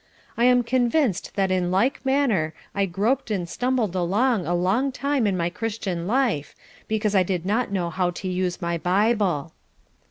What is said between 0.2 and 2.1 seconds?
I am convinced that in like